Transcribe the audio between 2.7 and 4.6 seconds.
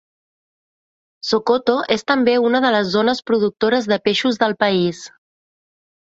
les zones productores de peixos del